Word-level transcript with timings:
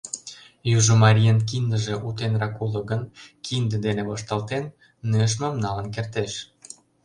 Южо 0.77 0.93
марийын 1.03 1.39
киндыже 1.49 1.95
утенрак 2.07 2.55
уло 2.63 2.81
гын, 2.89 3.01
кинде 3.45 3.77
дене 3.85 4.03
вашталтен, 4.09 4.65
нӧшмым 5.11 5.53
налын 5.63 5.87
кертеш. 5.95 6.33